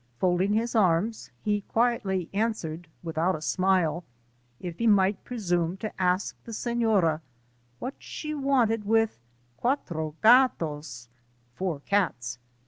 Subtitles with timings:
[0.17, 4.03] Folding his arms, he quietly answered without a smile,
[4.59, 7.21] if he might presume to ask the Seflora
[7.77, 9.19] what she wanted with
[9.63, 11.07] cuatro gatos—
[11.55, 12.39] (four cats